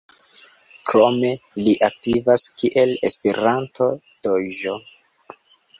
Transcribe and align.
Krome 0.91 1.29
li 1.67 1.75
aktivas 1.89 2.47
kiel 2.63 2.97
Esperanto-DĴ. 3.11 4.79